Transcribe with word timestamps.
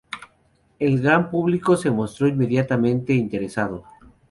El 0.79 0.99
gran 0.99 1.29
público 1.29 1.75
se 1.77 1.91
mostró 1.91 2.27
inmediatamente 2.27 3.13
interesado. 3.13 3.83